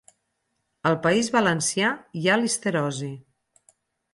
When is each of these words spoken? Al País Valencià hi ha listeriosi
Al 0.91 0.95
País 1.03 1.29
Valencià 1.35 1.91
hi 2.21 2.25
ha 2.33 2.39
listeriosi 2.45 3.11